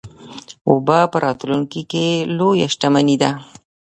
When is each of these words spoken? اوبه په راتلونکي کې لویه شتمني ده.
اوبه 0.69 0.99
په 1.11 1.17
راتلونکي 1.25 1.81
کې 1.91 2.05
لویه 2.37 2.67
شتمني 2.73 3.15
ده. 3.21 3.31